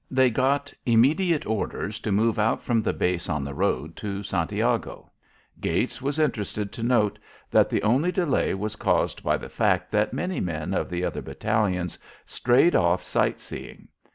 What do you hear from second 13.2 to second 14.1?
seeing.